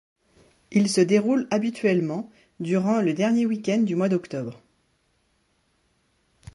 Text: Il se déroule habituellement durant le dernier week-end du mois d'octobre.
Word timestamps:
Il 0.71 0.89
se 0.89 0.99
déroule 1.01 1.47
habituellement 1.51 2.27
durant 2.59 3.01
le 3.01 3.13
dernier 3.13 3.45
week-end 3.45 3.81
du 3.83 3.95
mois 3.95 4.09
d'octobre. 4.09 4.59